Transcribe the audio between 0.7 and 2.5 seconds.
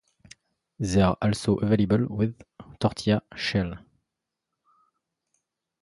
They are also available with